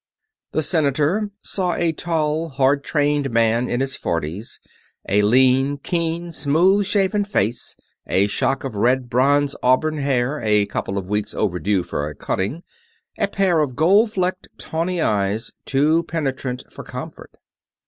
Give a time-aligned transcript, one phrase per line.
[0.51, 4.59] The senator saw a tall, hard trained man in his forties;
[5.07, 7.75] a lean, keen, smooth shaven face;
[8.07, 12.63] a shock of red bronze auburn hair a couple of weeks overdue for a cutting;
[13.19, 17.37] a pair of gold flecked tawny eyes too penetrant for comfort.